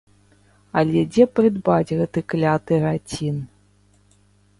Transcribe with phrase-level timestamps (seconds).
[0.79, 3.37] Але дзе прыдбаць гэты кляты рацін?